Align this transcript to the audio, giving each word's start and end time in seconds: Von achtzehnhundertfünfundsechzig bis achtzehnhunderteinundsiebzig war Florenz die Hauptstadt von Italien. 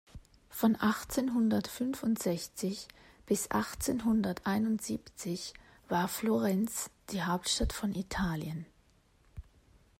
Von 0.49 0.75
achtzehnhundertfünfundsechzig 0.81 2.87
bis 3.27 3.51
achtzehnhunderteinundsiebzig 3.51 5.53
war 5.89 6.07
Florenz 6.07 6.89
die 7.11 7.21
Hauptstadt 7.21 7.71
von 7.71 7.93
Italien. 7.93 8.65